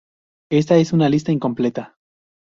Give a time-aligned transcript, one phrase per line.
[0.49, 1.95] Esta es una lista incompleta.